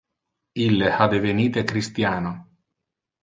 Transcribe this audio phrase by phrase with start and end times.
[0.67, 2.31] Ille ha devenite christiano.